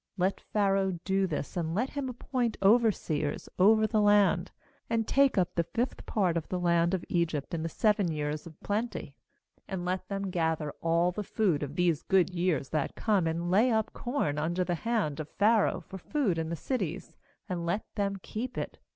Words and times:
MLet 0.17 0.39
Pharaoh 0.51 0.97
do 1.05 1.27
this, 1.27 1.55
and 1.55 1.75
let 1.75 1.91
him 1.91 2.09
appoint 2.09 2.57
overseers 2.63 3.47
over 3.59 3.85
the 3.85 4.01
land, 4.01 4.49
and 4.89 5.07
take 5.07 5.37
up 5.37 5.53
the 5.53 5.63
fifth 5.63 6.07
part 6.07 6.35
of 6.35 6.47
the 6.49 6.59
land 6.59 6.95
of 6.95 7.05
Egypt 7.07 7.53
in. 7.53 7.61
the 7.61 7.69
seven 7.69 8.11
years 8.11 8.47
of 8.47 8.59
plenty. 8.61 9.13
^And 9.69 9.85
let 9.85 10.07
them 10.07 10.31
gather 10.31 10.71
all 10.81 11.11
the 11.11 11.21
food 11.21 11.61
of 11.61 11.75
these 11.75 12.01
good 12.01 12.31
years 12.31 12.69
that 12.69 12.95
come, 12.95 13.27
and 13.27 13.51
lay 13.51 13.69
up 13.69 13.93
com 13.93 14.39
under 14.39 14.63
the 14.63 14.73
hand 14.73 15.19
of 15.19 15.29
Pharaoh 15.29 15.81
for 15.81 15.99
food 15.99 16.39
in 16.39 16.49
the 16.49 16.55
cities, 16.55 17.15
and 17.47 17.63
let 17.67 17.85
them 17.93 18.15
keep 18.23 18.57
it. 18.57 18.79